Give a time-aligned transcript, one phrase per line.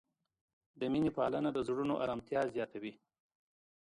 [0.79, 2.93] د مینې پالنه د زړونو آرامتیا زیاتوي.